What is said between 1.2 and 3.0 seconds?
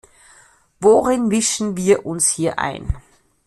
mischen wir uns hier ein?